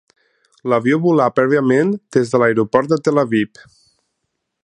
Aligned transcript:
L'avió 0.71 0.97
volà 1.03 1.27
prèviament 1.39 1.93
des 2.17 2.33
de 2.33 2.41
l'aeroport 2.45 2.91
de 2.95 3.01
Tel 3.09 3.25
Aviv. 3.27 3.65